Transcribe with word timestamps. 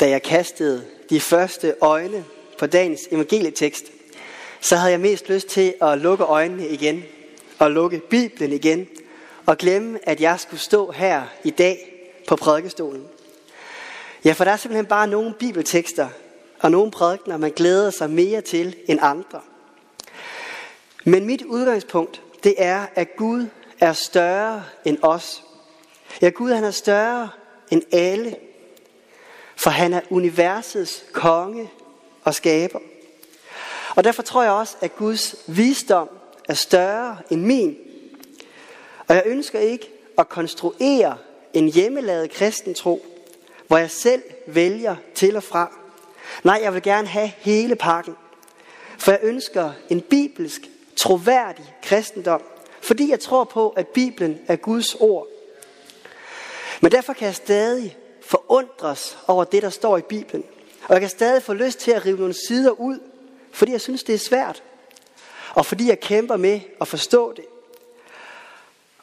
da 0.00 0.08
jeg 0.08 0.22
kastede 0.22 0.84
de 1.10 1.20
første 1.20 1.74
øjne 1.80 2.24
på 2.58 2.66
dagens 2.66 3.00
evangelietekst, 3.10 3.84
så 4.60 4.76
havde 4.76 4.92
jeg 4.92 5.00
mest 5.00 5.28
lyst 5.28 5.48
til 5.48 5.74
at 5.82 5.98
lukke 5.98 6.24
øjnene 6.24 6.68
igen, 6.68 7.04
og 7.58 7.70
lukke 7.70 8.00
Bibelen 8.10 8.52
igen, 8.52 8.88
og 9.46 9.58
glemme, 9.58 9.98
at 10.02 10.20
jeg 10.20 10.40
skulle 10.40 10.60
stå 10.60 10.90
her 10.90 11.22
i 11.44 11.50
dag 11.50 11.92
på 12.26 12.36
prædikestolen. 12.36 13.04
Ja, 14.24 14.32
for 14.32 14.44
der 14.44 14.52
er 14.52 14.56
simpelthen 14.56 14.86
bare 14.86 15.06
nogle 15.06 15.34
bibeltekster 15.38 16.08
og 16.60 16.70
nogle 16.70 16.90
prædikener, 16.90 17.36
man 17.36 17.50
glæder 17.50 17.90
sig 17.90 18.10
mere 18.10 18.40
til 18.40 18.76
end 18.88 18.98
andre. 19.02 19.40
Men 21.04 21.24
mit 21.24 21.42
udgangspunkt, 21.42 22.22
det 22.44 22.54
er, 22.58 22.86
at 22.94 23.16
Gud 23.16 23.46
er 23.80 23.92
større 23.92 24.64
end 24.84 24.98
os. 25.02 25.44
Ja, 26.22 26.28
Gud 26.28 26.50
han 26.50 26.64
er 26.64 26.70
større 26.70 27.28
end 27.70 27.82
alle, 27.92 28.36
for 29.58 29.70
han 29.70 29.92
er 29.92 30.00
universets 30.10 31.04
konge 31.12 31.70
og 32.24 32.34
skaber. 32.34 32.78
Og 33.96 34.04
derfor 34.04 34.22
tror 34.22 34.42
jeg 34.42 34.52
også, 34.52 34.76
at 34.80 34.96
Guds 34.96 35.34
visdom 35.46 36.08
er 36.48 36.54
større 36.54 37.16
end 37.30 37.42
min. 37.42 37.76
Og 39.08 39.14
jeg 39.14 39.22
ønsker 39.26 39.58
ikke 39.58 39.90
at 40.18 40.28
konstruere 40.28 41.16
en 41.54 41.68
hjemmelavet 41.68 42.30
kristen 42.30 42.74
tro, 42.74 43.06
hvor 43.66 43.78
jeg 43.78 43.90
selv 43.90 44.22
vælger 44.46 44.96
til 45.14 45.36
og 45.36 45.42
fra. 45.42 45.72
Nej, 46.44 46.60
jeg 46.62 46.74
vil 46.74 46.82
gerne 46.82 47.08
have 47.08 47.32
hele 47.38 47.76
pakken. 47.76 48.16
For 48.98 49.10
jeg 49.10 49.20
ønsker 49.22 49.72
en 49.88 50.00
bibelsk, 50.00 50.62
troværdig 50.96 51.74
kristendom, 51.82 52.42
fordi 52.80 53.10
jeg 53.10 53.20
tror 53.20 53.44
på, 53.44 53.68
at 53.68 53.86
Bibelen 53.86 54.38
er 54.46 54.56
Guds 54.56 54.94
ord. 54.94 55.26
Men 56.80 56.92
derfor 56.92 57.12
kan 57.12 57.26
jeg 57.26 57.34
stadig 57.34 57.96
forundres 58.28 59.18
over 59.26 59.44
det, 59.44 59.62
der 59.62 59.70
står 59.70 59.98
i 59.98 60.02
Bibelen. 60.02 60.44
Og 60.88 60.92
jeg 60.92 61.00
kan 61.00 61.10
stadig 61.10 61.42
få 61.42 61.52
lyst 61.52 61.78
til 61.78 61.90
at 61.90 62.06
rive 62.06 62.18
nogle 62.18 62.34
sider 62.48 62.70
ud, 62.70 62.98
fordi 63.52 63.72
jeg 63.72 63.80
synes, 63.80 64.02
det 64.02 64.14
er 64.14 64.18
svært. 64.18 64.62
Og 65.54 65.66
fordi 65.66 65.88
jeg 65.88 66.00
kæmper 66.00 66.36
med 66.36 66.60
at 66.80 66.88
forstå 66.88 67.32
det. 67.32 67.44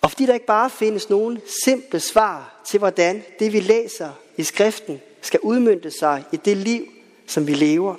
Og 0.02 0.12
fordi 0.12 0.26
der 0.26 0.34
ikke 0.34 0.46
bare 0.46 0.70
findes 0.70 1.10
nogen 1.10 1.42
simple 1.66 2.00
svar 2.00 2.62
til, 2.66 2.78
hvordan 2.78 3.24
det, 3.40 3.54
vi 3.54 3.60
læser 3.60 4.12
i 4.38 4.44
skriften, 4.44 5.02
skal 5.22 5.40
udmyndte 5.40 5.92
sig 5.92 6.24
i 6.32 6.38
det 6.38 6.58
liv, 6.58 6.86
som 7.28 7.48
vi 7.48 7.54
lever. 7.54 7.96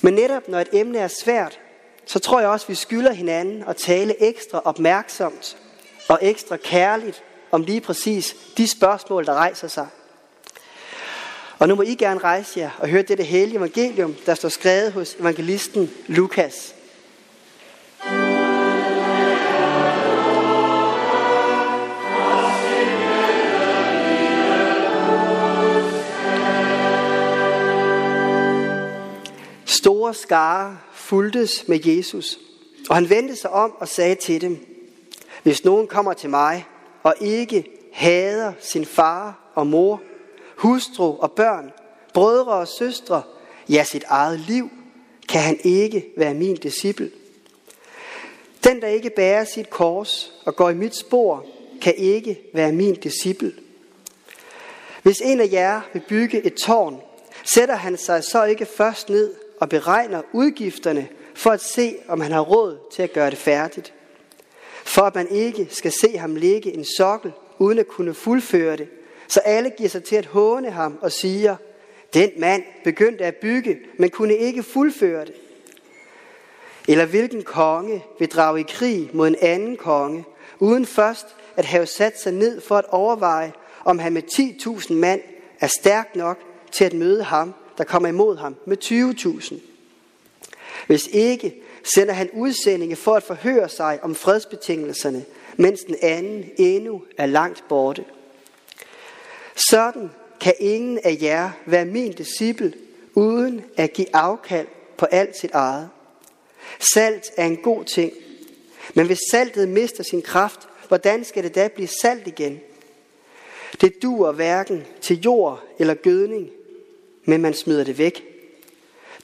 Men 0.00 0.14
netop 0.14 0.48
når 0.48 0.60
et 0.60 0.68
emne 0.72 0.98
er 0.98 1.08
svært, 1.08 1.60
så 2.06 2.18
tror 2.18 2.40
jeg 2.40 2.48
også, 2.48 2.66
vi 2.68 2.74
skylder 2.74 3.12
hinanden 3.12 3.64
at 3.68 3.76
tale 3.76 4.22
ekstra 4.22 4.62
opmærksomt 4.64 5.56
og 6.08 6.18
ekstra 6.22 6.56
kærligt 6.56 7.22
om 7.52 7.62
lige 7.62 7.80
præcis 7.80 8.36
de 8.56 8.68
spørgsmål, 8.68 9.26
der 9.26 9.34
rejser 9.34 9.68
sig. 9.68 9.86
Og 11.58 11.68
nu 11.68 11.74
må 11.74 11.82
I 11.82 11.94
gerne 11.94 12.20
rejse 12.20 12.60
jer 12.60 12.70
og 12.78 12.88
høre 12.88 13.02
dette 13.02 13.24
hellige 13.24 13.58
evangelium, 13.58 14.14
der 14.26 14.34
står 14.34 14.48
skrevet 14.48 14.92
hos 14.92 15.14
evangelisten 15.14 15.90
Lukas. 16.06 16.74
Store 29.64 30.14
skare 30.14 30.78
fuldtes 30.92 31.68
med 31.68 31.80
Jesus, 31.84 32.38
og 32.88 32.96
han 32.96 33.10
vendte 33.10 33.36
sig 33.36 33.50
om 33.50 33.72
og 33.78 33.88
sagde 33.88 34.14
til 34.14 34.40
dem, 34.40 34.66
hvis 35.42 35.64
nogen 35.64 35.86
kommer 35.86 36.12
til 36.12 36.30
mig 36.30 36.66
og 37.02 37.14
ikke 37.20 37.64
hader 37.92 38.52
sin 38.60 38.84
far 38.84 39.52
og 39.54 39.66
mor, 39.66 40.02
hustru 40.56 41.16
og 41.18 41.32
børn, 41.32 41.72
brødre 42.14 42.52
og 42.52 42.68
søstre, 42.68 43.22
ja 43.68 43.84
sit 43.84 44.04
eget 44.06 44.40
liv, 44.40 44.70
kan 45.28 45.40
han 45.40 45.58
ikke 45.64 46.06
være 46.16 46.34
min 46.34 46.56
disciple. 46.56 47.10
Den, 48.64 48.80
der 48.80 48.88
ikke 48.88 49.10
bærer 49.10 49.44
sit 49.44 49.70
kors 49.70 50.32
og 50.44 50.56
går 50.56 50.70
i 50.70 50.74
mit 50.74 50.96
spor, 50.96 51.46
kan 51.80 51.94
ikke 51.96 52.40
være 52.54 52.72
min 52.72 52.94
disciple. 52.94 53.52
Hvis 55.02 55.20
en 55.20 55.40
af 55.40 55.48
jer 55.52 55.80
vil 55.92 56.02
bygge 56.08 56.46
et 56.46 56.54
tårn, 56.54 57.00
sætter 57.54 57.74
han 57.74 57.96
sig 57.96 58.24
så 58.24 58.44
ikke 58.44 58.66
først 58.66 59.08
ned 59.08 59.34
og 59.60 59.68
beregner 59.68 60.22
udgifterne 60.32 61.08
for 61.34 61.50
at 61.50 61.60
se, 61.60 61.96
om 62.08 62.20
han 62.20 62.32
har 62.32 62.40
råd 62.40 62.78
til 62.92 63.02
at 63.02 63.12
gøre 63.12 63.30
det 63.30 63.38
færdigt. 63.38 63.92
For 64.84 65.02
at 65.02 65.14
man 65.14 65.28
ikke 65.28 65.68
skal 65.70 65.92
se 65.92 66.18
ham 66.18 66.36
ligge 66.36 66.74
en 66.74 66.84
sokkel, 66.96 67.32
uden 67.58 67.78
at 67.78 67.88
kunne 67.88 68.14
fuldføre 68.14 68.76
det, 68.76 68.88
så 69.28 69.40
alle 69.40 69.70
giver 69.70 69.88
sig 69.88 70.04
til 70.04 70.16
at 70.16 70.26
håne 70.26 70.70
ham 70.70 70.98
og 71.00 71.12
siger, 71.12 71.56
den 72.14 72.30
mand 72.38 72.62
begyndte 72.84 73.24
at 73.24 73.36
bygge, 73.36 73.78
men 73.98 74.10
kunne 74.10 74.36
ikke 74.36 74.62
fuldføre 74.62 75.24
det. 75.24 75.34
Eller 76.88 77.04
hvilken 77.04 77.42
konge 77.42 78.04
vil 78.18 78.28
drage 78.28 78.60
i 78.60 78.64
krig 78.68 79.10
mod 79.12 79.28
en 79.28 79.36
anden 79.40 79.76
konge, 79.76 80.24
uden 80.58 80.86
først 80.86 81.26
at 81.56 81.64
have 81.64 81.86
sat 81.86 82.20
sig 82.20 82.32
ned 82.32 82.60
for 82.60 82.76
at 82.76 82.84
overveje, 82.88 83.52
om 83.84 83.98
han 83.98 84.12
med 84.12 84.22
10.000 84.32 84.92
mand 84.92 85.20
er 85.60 85.66
stærk 85.66 86.16
nok 86.16 86.38
til 86.72 86.84
at 86.84 86.92
møde 86.92 87.22
ham, 87.22 87.54
der 87.78 87.84
kommer 87.84 88.08
imod 88.08 88.36
ham 88.36 88.56
med 88.66 88.76
20.000. 88.84 89.54
Hvis 90.86 91.06
ikke, 91.12 91.54
sender 91.84 92.14
han 92.14 92.30
udsendinge 92.32 92.96
for 92.96 93.14
at 93.14 93.22
forhøre 93.22 93.68
sig 93.68 93.98
om 94.02 94.14
fredsbetingelserne, 94.14 95.24
mens 95.56 95.80
den 95.80 95.96
anden 96.02 96.50
endnu 96.56 97.02
er 97.18 97.26
langt 97.26 97.64
borte. 97.68 98.04
Sådan 99.54 100.10
kan 100.40 100.54
ingen 100.58 100.98
af 101.04 101.18
jer 101.20 101.50
være 101.66 101.84
min 101.84 102.12
disciple, 102.12 102.72
uden 103.14 103.64
at 103.76 103.92
give 103.92 104.16
afkald 104.16 104.66
på 104.96 105.06
alt 105.06 105.36
sit 105.36 105.50
eget. 105.50 105.88
Salt 106.94 107.30
er 107.36 107.46
en 107.46 107.56
god 107.56 107.84
ting, 107.84 108.12
men 108.94 109.06
hvis 109.06 109.18
saltet 109.30 109.68
mister 109.68 110.02
sin 110.02 110.22
kraft, 110.22 110.68
hvordan 110.88 111.24
skal 111.24 111.44
det 111.44 111.54
da 111.54 111.68
blive 111.68 111.88
salt 112.02 112.26
igen? 112.26 112.60
Det 113.80 114.02
duer 114.02 114.32
hverken 114.32 114.86
til 115.00 115.20
jord 115.20 115.62
eller 115.78 115.94
gødning, 115.94 116.50
men 117.24 117.42
man 117.42 117.54
smider 117.54 117.84
det 117.84 117.98
væk. 117.98 118.24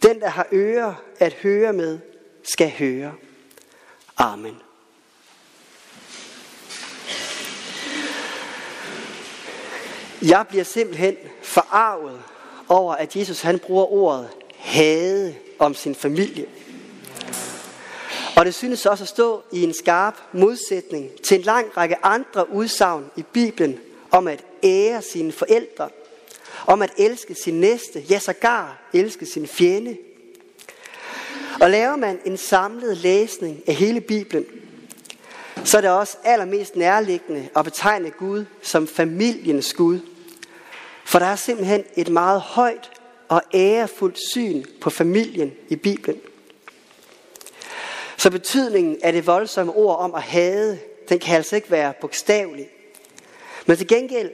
Den, 0.02 0.20
der 0.20 0.28
har 0.28 0.47
ører 0.52 0.94
at 1.18 1.32
høre 1.32 1.72
med, 1.72 1.98
skal 2.43 2.71
høre. 2.71 3.12
Amen. 4.16 4.56
Jeg 10.22 10.47
bliver 10.48 10.65
simpelthen 10.65 11.16
forarvet 11.43 12.22
over, 12.69 12.94
at 12.94 13.16
Jesus 13.16 13.41
han 13.41 13.59
bruger 13.59 13.93
ordet 13.93 14.28
hade 14.56 15.34
om 15.59 15.75
sin 15.75 15.94
familie. 15.94 16.47
Og 18.37 18.44
det 18.44 18.54
synes 18.54 18.87
også 18.87 19.04
at 19.04 19.09
stå 19.09 19.43
i 19.53 19.62
en 19.62 19.75
skarp 19.75 20.15
modsætning 20.32 21.10
til 21.25 21.37
en 21.38 21.43
lang 21.43 21.77
række 21.77 22.04
andre 22.04 22.50
udsagn 22.53 23.10
i 23.16 23.22
Bibelen 23.22 23.78
om 24.10 24.28
at 24.28 24.44
ære 24.62 25.03
sine 25.03 25.32
forældre, 25.32 25.88
om 26.66 26.82
at 26.82 26.91
elske 26.98 27.34
sin 27.34 27.60
næste, 27.60 28.00
ja 28.00 28.19
sågar 28.19 28.88
elske 28.93 29.27
sin 29.27 29.47
fjende. 29.47 29.97
Og 31.60 31.70
laver 31.70 31.96
man 31.96 32.20
en 32.24 32.36
samlet 32.36 32.96
læsning 32.96 33.62
af 33.66 33.74
hele 33.74 34.00
Bibelen, 34.00 34.46
så 35.64 35.76
er 35.76 35.80
det 35.80 35.91
også 35.91 36.16
allermest 36.24 36.76
nærliggende 36.76 37.48
at 37.56 37.64
betegne 37.64 38.10
Gud 38.10 38.44
som 38.62 38.86
familiens 38.86 39.74
Gud. 39.74 40.00
For 41.04 41.18
der 41.18 41.26
er 41.26 41.36
simpelthen 41.36 41.84
et 41.97 42.08
meget 42.08 42.41
højt 42.41 42.91
og 43.28 43.42
ærefuldt 43.54 44.18
syn 44.30 44.64
på 44.80 44.91
familien 44.91 45.52
i 45.68 45.76
Bibelen. 45.76 46.20
Så 48.16 48.30
betydningen 48.30 48.98
af 49.02 49.12
det 49.12 49.26
voldsomme 49.26 49.72
ord 49.72 49.98
om 49.98 50.14
at 50.14 50.22
hade, 50.22 50.78
den 51.08 51.18
kan 51.18 51.36
altså 51.36 51.56
ikke 51.56 51.70
være 51.70 51.92
bogstavelig. 52.00 52.68
Men 53.66 53.76
til 53.76 53.88
gengæld, 53.88 54.30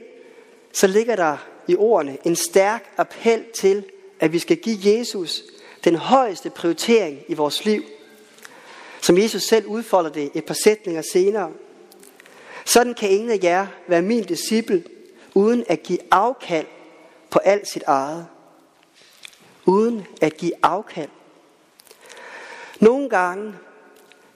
så 0.73 0.87
ligger 0.87 1.17
der 1.17 1.37
i 1.69 1.77
ordene 1.77 2.19
en 2.25 2.37
stærk 2.37 2.85
appel 2.97 3.45
til, 3.55 3.85
at 4.21 4.33
vi 4.33 4.39
skal 4.39 4.57
give 4.57 4.99
Jesus 4.99 5.43
den 5.85 5.97
højeste 5.97 6.51
prioritering 6.51 7.19
i 7.29 7.35
vores 7.35 7.65
liv. 7.65 7.83
Som 9.01 9.19
Jesus 9.19 9.43
selv 9.43 9.67
udfolder 9.67 10.11
det 10.11 10.31
et 10.35 10.45
par 10.45 10.57
sætninger 10.65 11.03
senere. 11.13 11.53
Sådan 12.65 12.95
kan 12.95 13.11
ingen 13.11 13.31
af 13.31 13.39
jer 13.43 13.67
være 13.87 14.03
min 14.03 14.25
disciple, 14.25 14.85
uden 15.35 15.65
at 15.69 15.83
give 15.83 15.99
afkald 16.11 16.67
på 17.31 17.39
alt 17.39 17.69
sit 17.69 17.83
eget. 17.87 18.27
Uden 19.67 20.07
at 20.21 20.37
give 20.37 20.53
afkald. 20.63 21.09
Nogle 22.81 23.09
gange, 23.09 23.55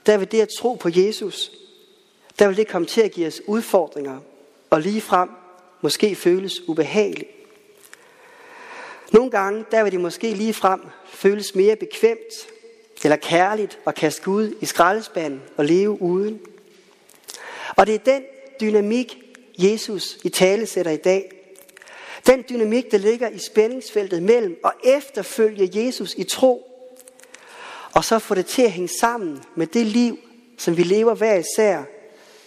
der 0.06 0.16
vil 0.16 0.32
det 0.32 0.40
at 0.40 0.48
tro 0.48 0.74
på 0.74 0.88
Jesus, 0.92 1.52
der 2.38 2.48
vil 2.48 2.56
det 2.56 2.68
komme 2.68 2.86
til 2.86 3.00
at 3.00 3.12
give 3.12 3.26
os 3.26 3.40
udfordringer, 3.46 4.18
og 4.70 4.80
lige 4.80 5.00
frem 5.00 5.28
måske 5.80 6.14
føles 6.14 6.68
ubehageligt. 6.68 7.37
Nogle 9.12 9.30
gange, 9.30 9.64
der 9.70 9.82
vil 9.82 9.92
det 9.92 10.00
måske 10.00 10.34
lige 10.34 10.54
frem 10.54 10.80
føles 11.06 11.54
mere 11.54 11.76
bekvemt 11.76 12.48
eller 13.04 13.16
kærligt 13.16 13.78
at 13.86 13.94
kaste 13.94 14.22
Gud 14.22 14.54
i 14.60 14.66
skraldespanden 14.66 15.42
og 15.56 15.64
leve 15.64 16.02
uden. 16.02 16.40
Og 17.76 17.86
det 17.86 17.94
er 17.94 17.98
den 17.98 18.22
dynamik, 18.60 19.18
Jesus 19.58 20.18
i 20.24 20.28
tale 20.28 20.66
sætter 20.66 20.92
i 20.92 20.96
dag. 20.96 21.32
Den 22.26 22.44
dynamik, 22.50 22.90
der 22.90 22.98
ligger 22.98 23.28
i 23.28 23.38
spændingsfeltet 23.38 24.22
mellem 24.22 24.56
at 24.64 24.72
efterfølge 24.84 25.70
Jesus 25.72 26.14
i 26.14 26.24
tro, 26.24 26.64
og 27.94 28.04
så 28.04 28.18
få 28.18 28.34
det 28.34 28.46
til 28.46 28.62
at 28.62 28.72
hænge 28.72 28.88
sammen 29.00 29.42
med 29.54 29.66
det 29.66 29.86
liv, 29.86 30.18
som 30.58 30.76
vi 30.76 30.82
lever 30.82 31.14
hver 31.14 31.34
især, 31.34 31.82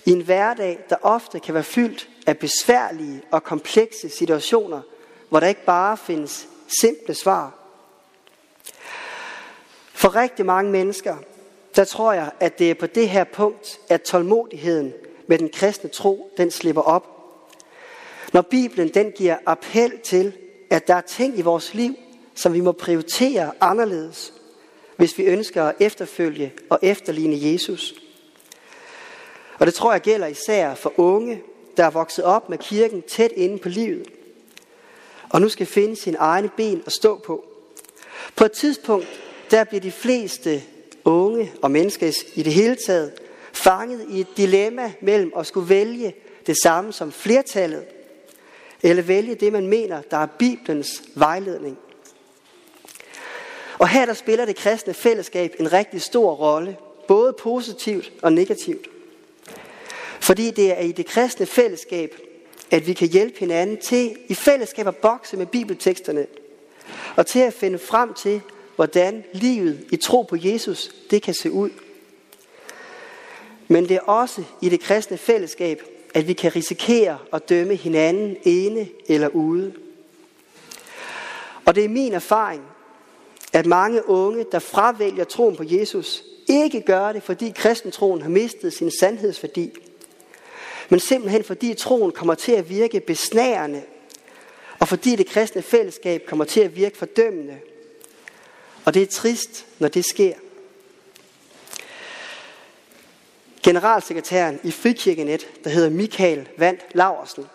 i 0.05 0.11
en 0.11 0.21
hverdag, 0.21 0.79
der 0.89 0.95
ofte 1.01 1.39
kan 1.39 1.53
være 1.53 1.63
fyldt 1.63 2.09
af 2.27 2.37
besværlige 2.37 3.21
og 3.31 3.43
komplekse 3.43 4.09
situationer, 4.09 4.81
hvor 5.29 5.39
der 5.39 5.47
ikke 5.47 5.65
bare 5.65 5.97
findes 5.97 6.47
simple 6.81 7.13
svar. 7.13 7.53
For 9.93 10.15
rigtig 10.15 10.45
mange 10.45 10.71
mennesker, 10.71 11.17
der 11.75 11.83
tror 11.83 12.13
jeg, 12.13 12.31
at 12.39 12.59
det 12.59 12.71
er 12.71 12.75
på 12.75 12.85
det 12.85 13.09
her 13.09 13.23
punkt, 13.23 13.79
at 13.89 14.01
tålmodigheden 14.01 14.93
med 15.27 15.37
den 15.37 15.49
kristne 15.49 15.89
tro, 15.89 16.31
den 16.37 16.51
slipper 16.51 16.81
op. 16.81 17.07
Når 18.33 18.41
Bibelen 18.41 18.89
den 18.89 19.11
giver 19.11 19.37
appel 19.45 19.99
til, 19.99 20.33
at 20.69 20.87
der 20.87 20.95
er 20.95 21.01
ting 21.01 21.39
i 21.39 21.41
vores 21.41 21.73
liv, 21.73 21.95
som 22.35 22.53
vi 22.53 22.61
må 22.61 22.71
prioritere 22.71 23.51
anderledes, 23.59 24.33
hvis 24.95 25.17
vi 25.17 25.23
ønsker 25.23 25.63
at 25.63 25.75
efterfølge 25.79 26.53
og 26.69 26.79
efterligne 26.81 27.51
Jesus. 27.51 27.93
Og 29.59 29.65
det 29.65 29.73
tror 29.73 29.91
jeg 29.91 30.01
gælder 30.01 30.27
især 30.27 30.75
for 30.75 30.93
unge, 30.97 31.41
der 31.77 31.85
er 31.85 31.89
vokset 31.89 32.25
op 32.25 32.49
med 32.49 32.57
kirken 32.57 33.01
tæt 33.01 33.31
inde 33.31 33.57
på 33.57 33.69
livet, 33.69 34.07
og 35.31 35.41
nu 35.41 35.49
skal 35.49 35.65
finde 35.65 35.95
sin 35.95 36.15
egne 36.19 36.49
ben 36.57 36.83
at 36.85 36.91
stå 36.91 37.17
på. 37.17 37.45
På 38.35 38.45
et 38.45 38.51
tidspunkt, 38.51 39.07
der 39.51 39.63
bliver 39.63 39.81
de 39.81 39.91
fleste 39.91 40.63
unge 41.05 41.51
og 41.61 41.71
mennesker 41.71 42.11
i 42.35 42.43
det 42.43 42.53
hele 42.53 42.75
taget 42.75 43.11
fanget 43.53 44.05
i 44.09 44.19
et 44.19 44.37
dilemma 44.37 44.93
mellem 45.01 45.31
at 45.37 45.47
skulle 45.47 45.69
vælge 45.69 46.13
det 46.47 46.57
samme 46.63 46.93
som 46.93 47.11
flertallet, 47.11 47.83
eller 48.83 49.03
vælge 49.03 49.35
det, 49.35 49.53
man 49.53 49.67
mener, 49.67 50.01
der 50.01 50.17
er 50.17 50.25
Bibelens 50.25 51.03
vejledning. 51.15 51.77
Og 53.79 53.87
her 53.87 54.05
der 54.05 54.13
spiller 54.13 54.45
det 54.45 54.55
kristne 54.55 54.93
fællesskab 54.93 55.55
en 55.59 55.73
rigtig 55.73 56.01
stor 56.01 56.33
rolle, 56.33 56.77
både 57.07 57.33
positivt 57.33 58.11
og 58.21 58.33
negativt. 58.33 58.87
Fordi 60.19 60.51
det 60.51 60.71
er 60.71 60.81
i 60.81 60.91
det 60.91 61.05
kristne 61.05 61.45
fællesskab, 61.45 62.15
at 62.71 62.87
vi 62.87 62.93
kan 62.93 63.07
hjælpe 63.07 63.39
hinanden 63.39 63.77
til 63.77 64.15
i 64.27 64.33
fællesskab 64.33 64.87
at 64.87 64.95
bokse 64.95 65.37
med 65.37 65.45
bibelteksterne, 65.45 66.27
og 67.15 67.27
til 67.27 67.39
at 67.39 67.53
finde 67.53 67.79
frem 67.79 68.13
til, 68.13 68.41
hvordan 68.75 69.23
livet 69.33 69.87
i 69.91 69.95
tro 69.95 70.21
på 70.21 70.35
Jesus, 70.39 70.95
det 71.11 71.21
kan 71.21 71.33
se 71.33 71.51
ud. 71.51 71.69
Men 73.67 73.89
det 73.89 73.95
er 73.95 74.01
også 74.01 74.43
i 74.61 74.69
det 74.69 74.79
kristne 74.79 75.17
fællesskab, 75.17 75.83
at 76.13 76.27
vi 76.27 76.33
kan 76.33 76.55
risikere 76.55 77.17
at 77.33 77.49
dømme 77.49 77.75
hinanden 77.75 78.37
ene 78.43 78.87
eller 79.07 79.27
ude. 79.27 79.73
Og 81.65 81.75
det 81.75 81.85
er 81.85 81.89
min 81.89 82.13
erfaring, 82.13 82.63
at 83.53 83.65
mange 83.65 84.09
unge, 84.09 84.45
der 84.51 84.59
fravælger 84.59 85.23
troen 85.23 85.55
på 85.55 85.63
Jesus, 85.67 86.23
ikke 86.49 86.81
gør 86.81 87.11
det, 87.11 87.23
fordi 87.23 87.51
kristentroen 87.55 88.21
har 88.21 88.29
mistet 88.29 88.73
sin 88.73 88.91
sandhedsværdi, 88.99 89.71
men 90.91 90.99
simpelthen 90.99 91.43
fordi 91.43 91.73
troen 91.73 92.11
kommer 92.11 92.35
til 92.35 92.51
at 92.51 92.69
virke 92.69 92.99
besnærende, 92.99 93.83
og 94.79 94.87
fordi 94.87 95.15
det 95.15 95.27
kristne 95.27 95.61
fællesskab 95.61 96.25
kommer 96.25 96.45
til 96.45 96.59
at 96.59 96.75
virke 96.75 96.97
fordømmende. 96.97 97.59
Og 98.85 98.93
det 98.93 99.01
er 99.01 99.07
trist, 99.07 99.65
når 99.79 99.87
det 99.87 100.05
sker. 100.05 100.33
Generalsekretæren 103.63 104.59
i 104.63 104.71
Frikirkenet, 104.71 105.47
der 105.63 105.69
hedder 105.69 105.89
Michael 105.89 106.49
Vand 106.57 106.77
Laversen, 106.93 107.45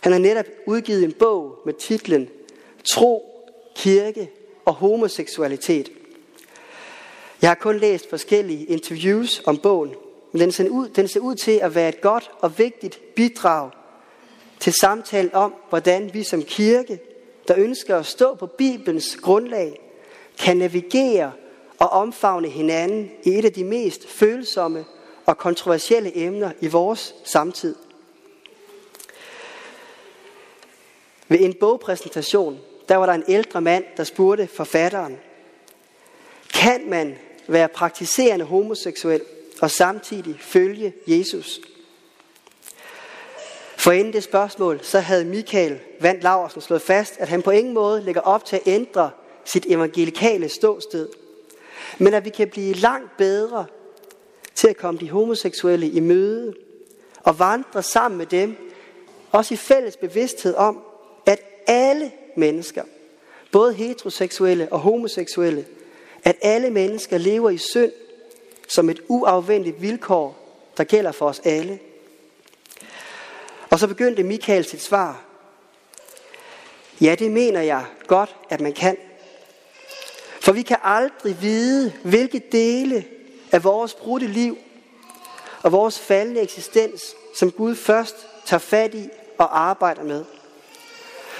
han 0.00 0.12
har 0.12 0.18
netop 0.18 0.46
udgivet 0.66 1.04
en 1.04 1.12
bog 1.12 1.58
med 1.66 1.74
titlen 1.74 2.28
Tro, 2.84 3.42
kirke 3.76 4.30
og 4.64 4.74
homoseksualitet. 4.74 5.90
Jeg 7.42 7.50
har 7.50 7.54
kun 7.54 7.78
læst 7.78 8.10
forskellige 8.10 8.64
interviews 8.64 9.42
om 9.46 9.58
bogen, 9.58 9.94
men 10.36 10.40
den 10.40 10.52
ser, 10.52 10.68
ud, 10.68 10.88
den 10.88 11.08
ser 11.08 11.20
ud 11.20 11.34
til 11.34 11.58
at 11.62 11.74
være 11.74 11.88
et 11.88 12.00
godt 12.00 12.30
og 12.40 12.58
vigtigt 12.58 13.14
bidrag 13.14 13.70
til 14.60 14.72
samtalen 14.72 15.34
om, 15.34 15.54
hvordan 15.68 16.10
vi 16.14 16.22
som 16.22 16.42
kirke, 16.42 17.00
der 17.48 17.54
ønsker 17.56 17.96
at 17.96 18.06
stå 18.06 18.34
på 18.34 18.46
Bibelens 18.46 19.16
grundlag, 19.16 19.80
kan 20.38 20.56
navigere 20.56 21.32
og 21.78 21.88
omfavne 21.88 22.48
hinanden 22.48 23.10
i 23.24 23.38
et 23.38 23.44
af 23.44 23.52
de 23.52 23.64
mest 23.64 24.08
følsomme 24.08 24.84
og 25.26 25.38
kontroversielle 25.38 26.18
emner 26.18 26.52
i 26.60 26.66
vores 26.66 27.14
samtid. 27.24 27.74
Ved 31.28 31.40
en 31.40 31.54
bogpræsentation, 31.54 32.58
der 32.88 32.96
var 32.96 33.06
der 33.06 33.12
en 33.12 33.24
ældre 33.28 33.60
mand, 33.60 33.84
der 33.96 34.04
spurgte 34.04 34.46
forfatteren, 34.46 35.18
kan 36.54 36.90
man 36.90 37.18
være 37.46 37.68
praktiserende 37.68 38.44
homoseksuel 38.44 39.20
og 39.60 39.70
samtidig 39.70 40.36
følge 40.40 40.92
Jesus? 41.06 41.60
For 43.76 43.92
inden 43.92 44.12
det 44.12 44.22
spørgsmål, 44.22 44.80
så 44.82 45.00
havde 45.00 45.24
Michael 45.24 45.78
Vand 46.00 46.22
Laversen 46.22 46.60
slået 46.60 46.82
fast, 46.82 47.16
at 47.18 47.28
han 47.28 47.42
på 47.42 47.50
ingen 47.50 47.74
måde 47.74 48.02
lægger 48.02 48.20
op 48.20 48.44
til 48.44 48.56
at 48.56 48.62
ændre 48.66 49.10
sit 49.44 49.66
evangelikale 49.68 50.48
ståsted, 50.48 51.08
men 51.98 52.14
at 52.14 52.24
vi 52.24 52.30
kan 52.30 52.48
blive 52.48 52.74
langt 52.74 53.16
bedre 53.16 53.66
til 54.54 54.68
at 54.68 54.76
komme 54.76 55.00
de 55.00 55.10
homoseksuelle 55.10 55.88
i 55.88 56.00
møde 56.00 56.54
og 57.22 57.38
vandre 57.38 57.82
sammen 57.82 58.18
med 58.18 58.26
dem, 58.26 58.56
også 59.32 59.54
i 59.54 59.56
fælles 59.56 59.96
bevidsthed 59.96 60.54
om, 60.54 60.78
at 61.26 61.40
alle 61.66 62.12
mennesker, 62.36 62.82
både 63.52 63.74
heteroseksuelle 63.74 64.72
og 64.72 64.78
homoseksuelle, 64.78 65.66
at 66.24 66.36
alle 66.42 66.70
mennesker 66.70 67.18
lever 67.18 67.50
i 67.50 67.58
synd 67.58 67.92
som 68.68 68.90
et 68.90 69.00
uafvendeligt 69.08 69.82
vilkår, 69.82 70.46
der 70.76 70.84
gælder 70.84 71.12
for 71.12 71.28
os 71.28 71.40
alle. 71.44 71.78
Og 73.70 73.78
så 73.78 73.86
begyndte 73.86 74.22
Michael 74.22 74.64
sit 74.64 74.82
svar. 74.82 75.22
Ja, 77.00 77.14
det 77.14 77.30
mener 77.30 77.60
jeg 77.60 77.84
godt, 78.06 78.36
at 78.50 78.60
man 78.60 78.72
kan. 78.72 78.96
For 80.40 80.52
vi 80.52 80.62
kan 80.62 80.76
aldrig 80.82 81.42
vide, 81.42 81.92
hvilke 82.04 82.42
dele 82.52 83.04
af 83.52 83.64
vores 83.64 83.94
brudte 83.94 84.26
liv 84.26 84.58
og 85.62 85.72
vores 85.72 85.98
faldende 85.98 86.40
eksistens, 86.40 87.14
som 87.34 87.50
Gud 87.50 87.74
først 87.74 88.16
tager 88.46 88.58
fat 88.58 88.94
i 88.94 89.08
og 89.38 89.60
arbejder 89.60 90.02
med. 90.02 90.24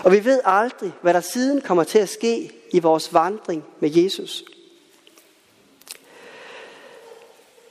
Og 0.05 0.13
vi 0.13 0.25
ved 0.25 0.41
aldrig, 0.45 0.93
hvad 1.03 1.15
der 1.15 1.21
siden 1.21 1.61
kommer 1.61 1.85
til 1.85 1.99
at 1.99 2.09
ske 2.09 2.53
i 2.71 2.79
vores 2.79 3.15
vandring 3.15 3.65
med 3.81 3.91
Jesus. 3.91 4.45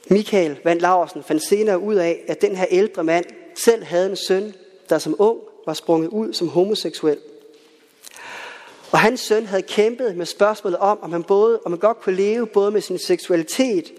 Michael 0.09 0.59
Van 0.63 0.77
Laursen 0.77 1.23
fandt 1.23 1.43
senere 1.43 1.79
ud 1.79 1.95
af, 1.95 2.23
at 2.27 2.41
den 2.41 2.55
her 2.55 2.65
ældre 2.69 3.03
mand 3.03 3.25
selv 3.55 3.83
havde 3.83 4.09
en 4.09 4.15
søn, 4.15 4.53
der 4.89 4.97
som 4.97 5.15
ung 5.19 5.39
var 5.65 5.73
sprunget 5.73 6.07
ud 6.07 6.33
som 6.33 6.47
homoseksuel. 6.47 7.17
Og 8.91 8.99
hans 8.99 9.19
søn 9.19 9.45
havde 9.45 9.61
kæmpet 9.61 10.17
med 10.17 10.25
spørgsmålet 10.25 10.79
om, 10.79 10.99
om 11.01 11.11
han, 11.11 11.23
både, 11.23 11.59
om 11.65 11.71
han 11.71 11.79
godt 11.79 11.99
kunne 11.99 12.15
leve 12.15 12.47
både 12.47 12.71
med 12.71 12.81
sin 12.81 12.99
seksualitet 12.99 13.93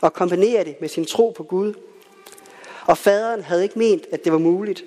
og 0.00 0.12
kombinere 0.12 0.64
det 0.64 0.80
med 0.80 0.88
sin 0.88 1.04
tro 1.04 1.30
på 1.36 1.42
Gud. 1.42 1.74
Og 2.86 2.98
faderen 2.98 3.42
havde 3.42 3.62
ikke 3.62 3.78
ment, 3.78 4.04
at 4.12 4.24
det 4.24 4.32
var 4.32 4.38
muligt. 4.38 4.84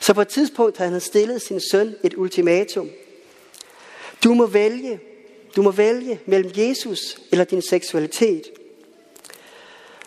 Så 0.00 0.14
på 0.14 0.20
et 0.20 0.28
tidspunkt 0.28 0.78
havde 0.78 0.90
han 0.90 1.00
stillet 1.00 1.42
sin 1.42 1.60
søn 1.70 1.94
et 2.04 2.14
ultimatum. 2.14 2.90
Du 4.24 4.34
må 4.34 4.46
vælge. 4.46 5.00
Du 5.56 5.62
må 5.62 5.70
vælge 5.70 6.20
mellem 6.26 6.50
Jesus 6.56 7.18
eller 7.32 7.44
din 7.44 7.62
seksualitet. 7.62 8.42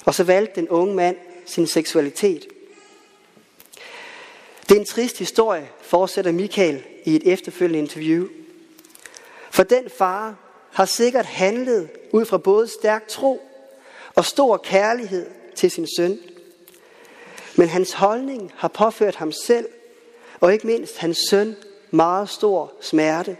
Og 0.07 0.13
så 0.13 0.23
valgte 0.23 0.61
den 0.61 0.69
unge 0.69 0.95
mand 0.95 1.17
sin 1.45 1.67
seksualitet. 1.67 2.47
Det 4.69 4.75
er 4.75 4.79
en 4.79 4.85
trist 4.85 5.17
historie, 5.19 5.69
fortsætter 5.81 6.31
Michael 6.31 6.83
i 7.05 7.15
et 7.15 7.33
efterfølgende 7.33 7.79
interview. 7.79 8.27
For 9.51 9.63
den 9.63 9.89
far 9.97 10.35
har 10.71 10.85
sikkert 10.85 11.25
handlet 11.25 11.89
ud 12.11 12.25
fra 12.25 12.37
både 12.37 12.67
stærk 12.67 13.07
tro 13.07 13.41
og 14.15 14.25
stor 14.25 14.57
kærlighed 14.57 15.25
til 15.55 15.71
sin 15.71 15.87
søn. 15.97 16.19
Men 17.55 17.67
hans 17.69 17.93
holdning 17.93 18.51
har 18.55 18.67
påført 18.67 19.15
ham 19.15 19.31
selv, 19.31 19.65
og 20.39 20.53
ikke 20.53 20.67
mindst 20.67 20.97
hans 20.97 21.17
søn, 21.29 21.55
meget 21.91 22.29
stor 22.29 22.73
smerte. 22.81 23.37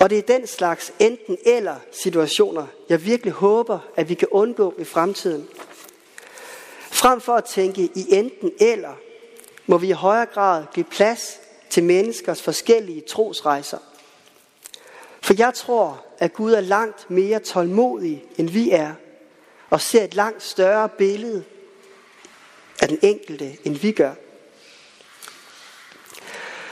Og 0.00 0.10
det 0.10 0.18
er 0.18 0.22
den 0.22 0.46
slags 0.46 0.92
enten 0.98 1.38
eller 1.46 1.76
situationer, 1.92 2.66
jeg 2.88 3.04
virkelig 3.04 3.32
håber, 3.32 3.78
at 3.96 4.08
vi 4.08 4.14
kan 4.14 4.28
undgå 4.30 4.74
i 4.78 4.84
fremtiden. 4.84 5.48
Frem 6.80 7.20
for 7.20 7.34
at 7.34 7.44
tænke 7.44 7.82
i 7.82 8.06
enten 8.08 8.52
eller, 8.60 8.94
må 9.66 9.78
vi 9.78 9.88
i 9.88 9.92
højere 9.92 10.26
grad 10.26 10.64
give 10.74 10.86
plads 10.90 11.40
til 11.70 11.84
menneskers 11.84 12.42
forskellige 12.42 13.00
trosrejser. 13.00 13.78
For 15.22 15.34
jeg 15.38 15.54
tror, 15.54 16.04
at 16.18 16.32
Gud 16.32 16.52
er 16.52 16.60
langt 16.60 17.10
mere 17.10 17.38
tålmodig, 17.38 18.24
end 18.38 18.50
vi 18.50 18.70
er, 18.70 18.92
og 19.70 19.80
ser 19.80 20.04
et 20.04 20.14
langt 20.14 20.42
større 20.42 20.88
billede 20.88 21.44
af 22.82 22.88
den 22.88 22.98
enkelte, 23.02 23.56
end 23.64 23.74
vi 23.74 23.92
gør. 23.92 24.14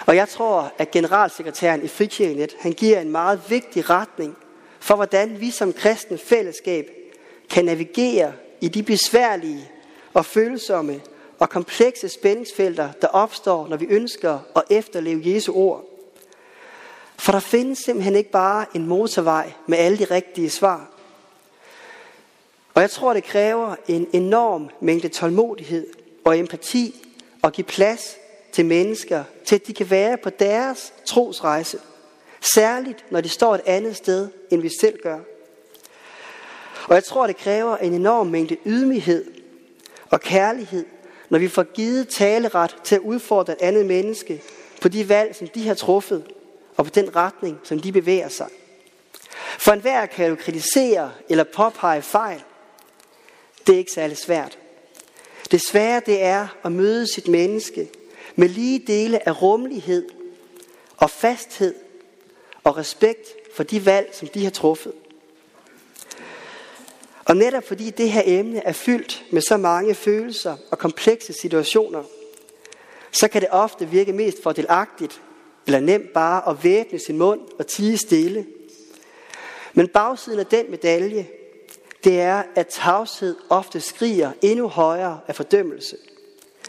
Og 0.08 0.16
jeg 0.16 0.28
tror, 0.28 0.72
at 0.78 0.90
generalsekretæren 0.90 1.84
i 1.84 1.88
Frikirkenet, 1.88 2.56
han 2.58 2.72
giver 2.72 3.00
en 3.00 3.10
meget 3.10 3.40
vigtig 3.48 3.90
retning 3.90 4.36
for, 4.80 4.96
hvordan 4.96 5.40
vi 5.40 5.50
som 5.50 5.72
kristne 5.72 6.18
fællesskab 6.18 6.90
kan 7.50 7.64
navigere 7.64 8.32
i 8.60 8.68
de 8.68 8.82
besværlige 8.82 9.70
og 10.14 10.24
følsomme 10.24 11.00
og 11.38 11.50
komplekse 11.50 12.08
spændingsfelter, 12.08 12.92
der 12.92 13.08
opstår, 13.08 13.68
når 13.68 13.76
vi 13.76 13.86
ønsker 13.86 14.38
at 14.56 14.62
efterleve 14.70 15.34
Jesu 15.34 15.52
ord. 15.52 15.84
For 17.18 17.32
der 17.32 17.40
findes 17.40 17.78
simpelthen 17.78 18.16
ikke 18.16 18.30
bare 18.30 18.66
en 18.74 18.86
motorvej 18.86 19.52
med 19.66 19.78
alle 19.78 19.98
de 19.98 20.04
rigtige 20.04 20.50
svar. 20.50 20.90
Og 22.74 22.82
jeg 22.82 22.90
tror, 22.90 23.14
det 23.14 23.24
kræver 23.24 23.76
en 23.88 24.08
enorm 24.12 24.70
mængde 24.80 25.08
tålmodighed 25.08 25.86
og 26.24 26.38
empati 26.38 26.94
at 27.44 27.52
give 27.52 27.64
plads 27.64 28.16
til 28.52 28.66
mennesker, 28.66 29.24
til 29.44 29.54
at 29.54 29.66
de 29.66 29.74
kan 29.74 29.90
være 29.90 30.16
på 30.16 30.30
deres 30.30 30.92
trosrejse. 31.04 31.78
Særligt, 32.54 33.04
når 33.10 33.20
de 33.20 33.28
står 33.28 33.54
et 33.54 33.60
andet 33.66 33.96
sted, 33.96 34.28
end 34.50 34.62
vi 34.62 34.70
selv 34.80 34.98
gør. 35.02 35.18
Og 36.88 36.94
jeg 36.94 37.04
tror, 37.04 37.26
det 37.26 37.36
kræver 37.36 37.76
en 37.76 37.92
enorm 37.92 38.26
mængde 38.26 38.56
ydmyghed 38.66 39.24
og 40.10 40.20
kærlighed, 40.20 40.84
når 41.28 41.38
vi 41.38 41.48
får 41.48 41.62
givet 41.62 42.08
taleret 42.08 42.76
til 42.84 42.94
at 42.94 43.00
udfordre 43.00 43.52
et 43.52 43.58
andet 43.60 43.86
menneske 43.86 44.42
på 44.80 44.88
de 44.88 45.08
valg, 45.08 45.36
som 45.36 45.48
de 45.48 45.66
har 45.66 45.74
truffet, 45.74 46.24
og 46.76 46.84
på 46.84 46.90
den 46.90 47.16
retning, 47.16 47.60
som 47.64 47.80
de 47.80 47.92
bevæger 47.92 48.28
sig. 48.28 48.48
For 49.58 49.72
enhver 49.72 50.06
kan 50.06 50.28
jo 50.28 50.34
kritisere 50.34 51.12
eller 51.28 51.44
påpege 51.44 52.02
fejl. 52.02 52.42
Det 53.66 53.74
er 53.74 53.78
ikke 53.78 53.92
særlig 53.92 54.16
svært. 54.16 54.58
Det 55.50 55.60
svære 55.60 56.02
det 56.06 56.22
er 56.22 56.46
at 56.64 56.72
møde 56.72 57.14
sit 57.14 57.28
menneske 57.28 57.88
med 58.38 58.48
lige 58.48 58.78
dele 58.86 59.28
af 59.28 59.42
rummelighed 59.42 60.08
og 60.96 61.10
fasthed 61.10 61.74
og 62.64 62.76
respekt 62.76 63.28
for 63.54 63.62
de 63.62 63.86
valg, 63.86 64.10
som 64.12 64.28
de 64.28 64.44
har 64.44 64.50
truffet. 64.50 64.92
Og 67.24 67.36
netop 67.36 67.64
fordi 67.64 67.90
det 67.90 68.10
her 68.10 68.22
emne 68.24 68.64
er 68.64 68.72
fyldt 68.72 69.24
med 69.30 69.42
så 69.42 69.56
mange 69.56 69.94
følelser 69.94 70.56
og 70.70 70.78
komplekse 70.78 71.32
situationer, 71.32 72.04
så 73.12 73.28
kan 73.28 73.40
det 73.40 73.48
ofte 73.50 73.88
virke 73.88 74.12
mest 74.12 74.42
fordelagtigt 74.42 75.20
eller 75.66 75.80
nemt 75.80 76.12
bare 76.12 76.48
at 76.48 76.64
væbne 76.64 76.98
sin 76.98 77.18
mund 77.18 77.40
og 77.58 77.66
tige 77.66 77.98
stille. 77.98 78.46
Men 79.74 79.88
bagsiden 79.88 80.38
af 80.40 80.46
den 80.46 80.70
medalje, 80.70 81.26
det 82.04 82.20
er, 82.20 82.42
at 82.54 82.66
tavshed 82.66 83.36
ofte 83.48 83.80
skriger 83.80 84.32
endnu 84.42 84.68
højere 84.68 85.20
af 85.26 85.36
fordømmelse. 85.36 85.96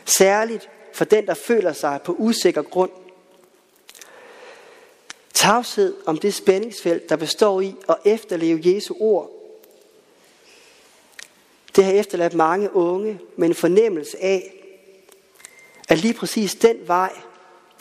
Særligt 0.05 0.69
for 0.93 1.05
den, 1.05 1.25
der 1.25 1.34
føler 1.34 1.74
sig 1.74 2.00
på 2.03 2.15
usikker 2.17 2.62
grund. 2.62 2.91
Tavshed 5.34 5.96
om 6.05 6.17
det 6.17 6.34
spændingsfelt, 6.34 7.10
der 7.10 7.15
består 7.15 7.62
i 7.62 7.75
at 7.89 7.96
efterleve 8.05 8.62
Jesu 8.63 8.96
ord. 9.00 9.29
Det 11.75 11.84
har 11.84 11.91
efterladt 11.91 12.34
mange 12.34 12.75
unge 12.75 13.19
med 13.36 13.48
en 13.48 13.55
fornemmelse 13.55 14.24
af, 14.24 14.53
at 15.89 15.98
lige 15.98 16.13
præcis 16.13 16.55
den 16.55 16.77
vej, 16.88 17.12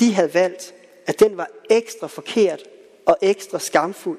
de 0.01 0.15
havde 0.15 0.35
valgt, 0.35 0.75
at 1.07 1.21
den 1.21 1.37
var 1.37 1.49
ekstra 1.71 2.07
forkert 2.07 2.63
og 3.07 3.17
ekstra 3.23 3.59
skamfuld. 3.59 4.19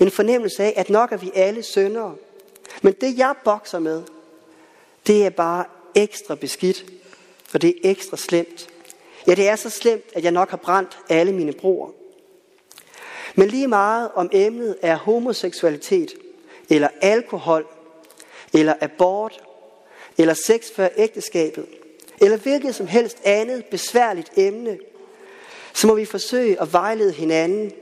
En 0.00 0.10
fornemmelse 0.10 0.62
af, 0.62 0.72
at 0.76 0.90
nok 0.90 1.12
er 1.12 1.16
vi 1.16 1.30
alle 1.34 1.62
syndere. 1.62 2.16
Men 2.82 2.92
det 3.00 3.18
jeg 3.18 3.34
bokser 3.44 3.78
med, 3.78 4.02
det 5.06 5.26
er 5.26 5.30
bare 5.30 5.64
ekstra 5.94 6.34
beskidt, 6.34 6.84
for 7.50 7.58
det 7.58 7.68
er 7.70 7.90
ekstra 7.90 8.16
slemt. 8.16 8.68
Ja, 9.26 9.34
det 9.34 9.48
er 9.48 9.56
så 9.56 9.70
slemt, 9.70 10.04
at 10.14 10.24
jeg 10.24 10.32
nok 10.32 10.50
har 10.50 10.56
brændt 10.56 10.98
alle 11.08 11.32
mine 11.32 11.52
broer. 11.52 11.90
Men 13.34 13.48
lige 13.48 13.68
meget 13.68 14.10
om 14.14 14.30
emnet 14.32 14.76
er 14.82 14.96
homoseksualitet, 14.96 16.14
eller 16.68 16.88
alkohol, 17.00 17.66
eller 18.52 18.74
abort, 18.80 19.42
eller 20.18 20.34
sex 20.34 20.66
før 20.76 20.88
ægteskabet, 20.96 21.66
eller 22.20 22.36
hvilket 22.36 22.74
som 22.74 22.86
helst 22.86 23.18
andet 23.24 23.64
besværligt 23.64 24.30
emne, 24.36 24.78
så 25.74 25.86
må 25.86 25.94
vi 25.94 26.04
forsøge 26.04 26.60
at 26.60 26.72
vejlede 26.72 27.12
hinanden 27.12 27.72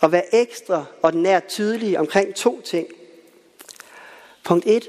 og 0.00 0.12
være 0.12 0.34
ekstra 0.34 0.84
og 1.02 1.12
den 1.12 1.22
nær 1.22 1.40
tydelige 1.40 1.98
omkring 1.98 2.34
to 2.34 2.60
ting. 2.60 2.88
Punkt 4.44 4.66
1. 4.66 4.88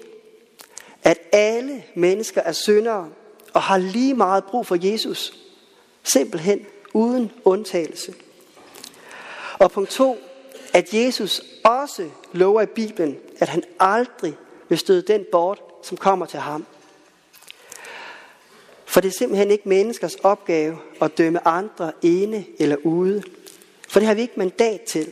At 1.03 1.17
alle 1.31 1.83
mennesker 1.95 2.41
er 2.41 2.51
syndere 2.51 3.09
og 3.53 3.61
har 3.61 3.77
lige 3.77 4.13
meget 4.13 4.43
brug 4.43 4.67
for 4.67 4.77
Jesus. 4.81 5.33
Simpelthen 6.03 6.65
uden 6.93 7.31
undtagelse. 7.45 8.13
Og 9.59 9.71
punkt 9.71 9.89
2. 9.89 10.17
At 10.73 10.93
Jesus 10.93 11.41
også 11.63 12.09
lover 12.31 12.61
i 12.61 12.65
Bibelen, 12.65 13.17
at 13.39 13.49
han 13.49 13.63
aldrig 13.79 14.33
vil 14.69 14.77
støde 14.77 15.01
den 15.01 15.25
bort, 15.31 15.61
som 15.83 15.97
kommer 15.97 16.25
til 16.25 16.39
ham. 16.39 16.65
For 18.85 19.01
det 19.01 19.09
er 19.09 19.17
simpelthen 19.17 19.51
ikke 19.51 19.69
menneskers 19.69 20.15
opgave 20.15 20.77
at 21.01 21.17
dømme 21.17 21.47
andre 21.47 21.91
ene 22.01 22.45
eller 22.59 22.75
ude. 22.83 23.23
For 23.89 23.99
det 23.99 24.07
har 24.07 24.15
vi 24.15 24.21
ikke 24.21 24.33
mandat 24.37 24.81
til. 24.81 25.11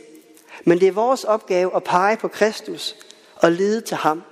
Men 0.64 0.80
det 0.80 0.88
er 0.88 0.92
vores 0.92 1.24
opgave 1.24 1.76
at 1.76 1.84
pege 1.84 2.16
på 2.16 2.28
Kristus 2.28 2.96
og 3.36 3.52
lede 3.52 3.80
til 3.80 3.96
ham. 3.96 4.22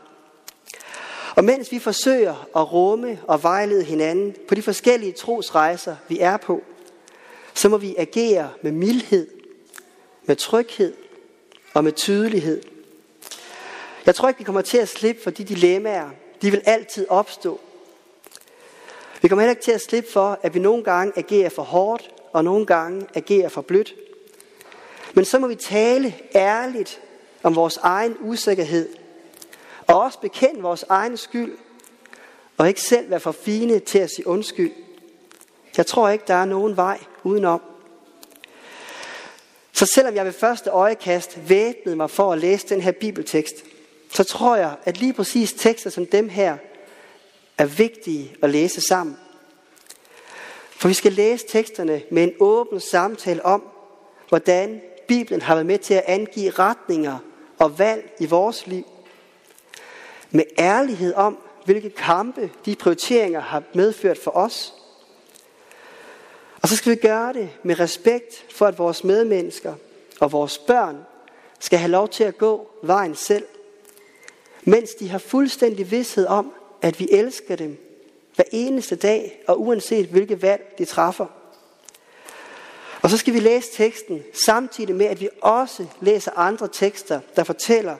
Og 1.37 1.45
mens 1.45 1.73
vi 1.73 1.79
forsøger 1.79 2.49
at 2.57 2.73
rumme 2.73 3.21
og 3.29 3.43
vejlede 3.43 3.85
hinanden 3.85 4.37
på 4.49 4.55
de 4.55 4.63
forskellige 4.63 5.13
trosrejser, 5.13 5.97
vi 6.09 6.21
er 6.21 6.37
på, 6.37 6.63
så 7.55 7.69
må 7.69 7.77
vi 7.77 7.95
agere 7.99 8.51
med 8.63 8.73
mildhed, 8.73 9.29
med 10.25 10.37
tryghed 10.37 10.95
og 11.75 11.85
med 11.85 11.93
tydelighed. 11.93 12.63
Jeg 14.07 14.15
tror 14.15 14.29
ikke, 14.29 14.39
vi 14.39 14.45
kommer 14.45 14.63
til 14.63 14.79
at 14.79 14.89
slippe 14.89 15.23
for 15.23 15.31
de 15.31 15.45
dilemmaer. 15.45 16.11
De 16.43 16.51
vil 16.51 16.63
altid 16.65 17.07
opstå. 17.09 17.61
Vi 19.23 19.29
kommer 19.29 19.43
heller 19.43 19.53
ikke 19.53 19.63
til 19.63 19.73
at 19.73 19.81
slippe 19.81 20.13
for, 20.13 20.39
at 20.43 20.55
vi 20.55 20.59
nogle 20.59 20.85
gange 20.85 21.13
agerer 21.17 21.49
for 21.49 21.63
hårdt, 21.63 22.11
og 22.33 22.45
nogle 22.45 22.67
gange 22.67 23.07
agerer 23.15 23.49
for 23.49 23.61
blødt. 23.61 23.95
Men 25.15 25.25
så 25.25 25.39
må 25.39 25.47
vi 25.47 25.55
tale 25.55 26.15
ærligt 26.35 27.01
om 27.43 27.55
vores 27.55 27.77
egen 27.77 28.17
usikkerhed, 28.21 28.89
og 29.91 30.01
også 30.01 30.19
bekende 30.19 30.63
vores 30.63 30.85
egen 30.89 31.17
skyld, 31.17 31.59
og 32.59 32.69
ikke 32.69 32.81
selv 32.81 33.11
være 33.11 33.21
for 33.21 33.33
fine 33.33 33.79
til 33.79 33.99
at 33.99 34.11
sige 34.11 34.27
undskyld. 34.27 34.73
Jeg 35.77 35.87
tror 35.87 36.09
ikke, 36.09 36.25
der 36.29 36.35
er 36.35 36.45
nogen 36.45 36.77
vej 36.77 36.99
udenom. 37.25 37.63
Så 39.73 39.87
selvom 39.87 40.15
jeg 40.15 40.25
ved 40.25 40.33
første 40.33 40.71
øjekast 40.71 41.39
væbnede 41.49 41.97
mig 41.97 42.11
for 42.11 42.33
at 42.33 42.39
læse 42.39 42.69
den 42.69 42.81
her 42.81 42.93
bibeltekst, 42.93 43.55
så 44.13 44.25
tror 44.25 44.57
jeg, 44.57 44.77
at 44.85 45.01
lige 45.01 45.13
præcis 45.13 45.53
tekster 45.53 45.91
som 45.91 46.07
dem 46.07 46.29
her 46.29 46.57
er 47.59 47.67
vigtige 47.67 48.37
at 48.43 48.51
læse 48.51 48.81
sammen. 48.81 49.17
For 50.71 50.89
vi 50.89 50.95
skal 50.95 51.13
læse 51.13 51.47
teksterne 51.49 52.03
med 52.11 52.23
en 52.23 52.33
åben 52.41 52.81
samtale 52.81 53.45
om, 53.45 53.63
hvordan 54.29 54.81
Bibelen 55.09 55.43
har 55.43 55.55
været 55.55 55.67
med 55.67 55.79
til 55.79 55.95
at 55.95 56.05
angive 56.07 56.51
retninger 56.51 57.19
og 57.59 57.79
valg 57.79 58.13
i 58.21 58.27
vores 58.27 58.67
liv. 58.67 58.85
Med 60.31 60.45
ærlighed 60.59 61.15
om, 61.15 61.39
hvilke 61.65 61.91
kampe 61.91 62.51
de 62.65 62.77
prioriteringer 62.77 63.41
har 63.41 63.63
medført 63.75 64.19
for 64.19 64.31
os. 64.31 64.75
Og 66.63 66.69
så 66.69 66.77
skal 66.77 66.93
vi 66.93 66.97
gøre 66.97 67.33
det 67.33 67.51
med 67.63 67.81
respekt 67.81 68.45
for, 68.51 68.67
at 68.67 68.79
vores 68.79 69.05
medmennesker 69.05 69.75
og 70.21 70.33
vores 70.33 70.59
børn 70.59 70.99
skal 71.59 71.79
have 71.79 71.91
lov 71.91 72.09
til 72.09 72.25
at 72.25 72.39
gå 72.39 72.71
vejen 72.83 73.15
selv, 73.15 73.45
mens 74.63 74.95
de 74.95 75.09
har 75.09 75.19
fuldstændig 75.19 75.91
vidshed 75.91 76.27
om, 76.27 76.53
at 76.83 77.01
vi 77.01 77.09
elsker 77.11 77.57
dem 77.57 77.79
hver 78.35 78.45
eneste 78.53 78.97
dag, 78.97 79.43
og 79.49 79.61
uanset 79.61 80.07
hvilke 80.07 80.43
valg 80.43 80.75
de 80.79 80.85
træffer. 80.85 81.27
Og 83.03 83.11
så 83.11 83.17
skal 83.17 83.35
vi 83.35 83.41
læse 83.41 83.73
teksten 83.73 84.23
samtidig 84.33 84.95
med, 84.95 85.07
at 85.07 85.21
vi 85.21 85.29
også 85.41 85.87
læser 86.01 86.33
andre 86.37 86.69
tekster, 86.69 87.21
der 87.37 87.45
fortæller 87.45 87.97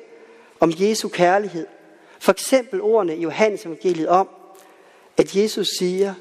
om 0.61 0.73
Jesu 0.79 1.09
kærlighed. 1.09 1.67
For 2.21 2.33
eksempel 2.33 2.81
ordene 2.81 3.17
i 3.17 3.23
Johannes 3.23 3.67
evangeliet 3.67 4.09
om, 4.09 4.29
at 5.17 5.37
Jesus 5.37 5.69
siger, 5.79 6.15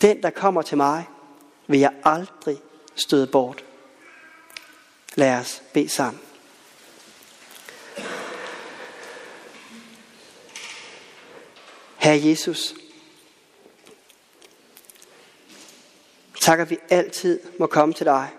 den 0.00 0.22
der 0.22 0.30
kommer 0.30 0.62
til 0.62 0.76
mig, 0.76 1.08
vil 1.66 1.80
jeg 1.80 1.92
aldrig 2.04 2.58
støde 2.94 3.26
bort. 3.26 3.64
Lad 5.14 5.38
os 5.38 5.62
bede 5.72 5.88
sammen. 5.88 6.20
Herre 11.96 12.24
Jesus, 12.24 12.74
tak 16.40 16.60
at 16.60 16.70
vi 16.70 16.78
altid 16.90 17.40
må 17.58 17.66
komme 17.66 17.94
til 17.94 18.06
dig. 18.06 18.30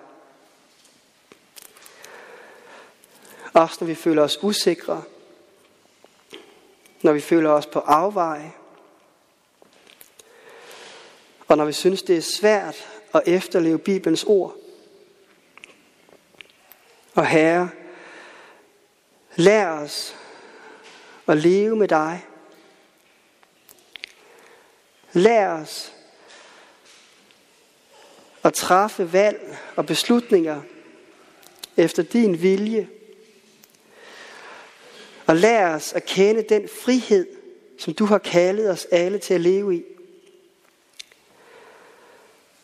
Også 3.54 3.78
når 3.80 3.88
vi 3.88 3.96
føler 3.96 4.22
os 4.22 4.40
usikre, 4.42 5.04
når 7.06 7.14
vi 7.14 7.22
føler 7.22 7.50
os 7.50 7.66
på 7.66 7.80
afveje, 7.80 8.54
og 11.48 11.58
når 11.58 11.66
vi 11.66 11.74
synes, 11.74 12.04
det 12.04 12.18
er 12.18 12.22
svært 12.22 12.76
at 13.14 13.22
efterleve 13.26 13.80
Bibelens 13.80 14.24
ord. 14.24 14.56
Og 17.14 17.28
Herre, 17.28 17.70
lær 19.36 19.70
os 19.70 20.16
at 21.28 21.38
leve 21.38 21.76
med 21.76 21.88
dig. 21.88 22.26
Lær 25.14 25.50
os 25.50 25.94
at 28.44 28.54
træffe 28.54 29.14
valg 29.14 29.58
og 29.76 29.86
beslutninger 29.86 30.62
efter 31.78 32.04
din 32.04 32.42
vilje. 32.42 32.90
Og 35.28 35.36
lær 35.36 35.76
os 35.76 35.94
at 35.94 36.06
kende 36.06 36.42
den 36.42 36.70
frihed, 36.70 37.28
som 37.80 37.94
du 37.94 38.06
har 38.06 38.18
kaldet 38.18 38.70
os 38.70 38.88
alle 38.92 39.18
til 39.18 39.34
at 39.34 39.42
leve 39.42 39.76
i. 39.76 39.84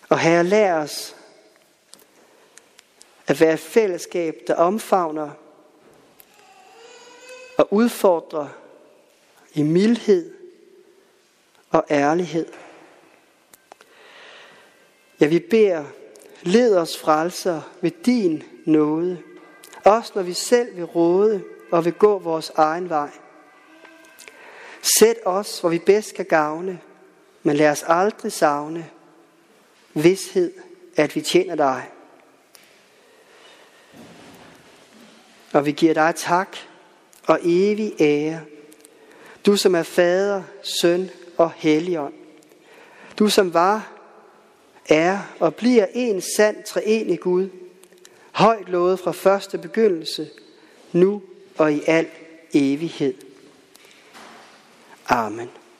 Og 0.09 0.19
Herre, 0.19 0.43
lær 0.43 0.75
os 0.75 1.15
at 3.27 3.39
være 3.39 3.53
et 3.53 3.59
fællesskab, 3.59 4.41
der 4.47 4.55
omfavner 4.55 5.29
og 7.57 7.73
udfordrer 7.73 8.47
i 9.53 9.61
mildhed 9.63 10.33
og 11.69 11.85
ærlighed. 11.91 12.45
Ja, 15.19 15.25
vi 15.25 15.39
beder, 15.39 15.85
led 16.43 16.77
os 16.77 16.97
frelser 16.97 17.61
ved 17.81 17.91
din 18.05 18.43
nåde, 18.65 19.23
også 19.85 20.11
når 20.15 20.21
vi 20.21 20.33
selv 20.33 20.75
vil 20.75 20.85
råde 20.85 21.43
og 21.71 21.85
vil 21.85 21.93
gå 21.93 22.19
vores 22.19 22.51
egen 22.55 22.89
vej. 22.89 23.09
Sæt 24.99 25.17
os, 25.25 25.59
hvor 25.59 25.69
vi 25.69 25.79
bedst 25.79 26.13
kan 26.13 26.25
gavne, 26.25 26.79
men 27.43 27.55
lad 27.55 27.69
os 27.69 27.83
aldrig 27.87 28.31
savne 28.31 28.89
vidshed, 29.93 30.53
at 30.95 31.15
vi 31.15 31.21
tjener 31.21 31.55
dig. 31.55 31.89
Og 35.53 35.65
vi 35.65 35.71
giver 35.71 35.93
dig 35.93 36.13
tak 36.15 36.57
og 37.27 37.39
evig 37.43 37.93
ære. 37.99 38.41
Du 39.45 39.55
som 39.55 39.75
er 39.75 39.83
fader, 39.83 40.43
søn 40.81 41.09
og 41.37 41.51
helligånd. 41.51 42.13
Du 43.19 43.29
som 43.29 43.53
var, 43.53 43.91
er 44.89 45.19
og 45.39 45.55
bliver 45.55 45.85
en 45.93 46.21
sand 46.37 46.63
treenig 46.63 47.19
Gud. 47.19 47.49
Højt 48.31 48.69
lovet 48.69 48.99
fra 48.99 49.11
første 49.11 49.57
begyndelse, 49.57 50.29
nu 50.91 51.21
og 51.61 51.73
i 51.73 51.81
al 51.87 52.07
evighed. 52.53 53.13
Amen. 55.07 55.49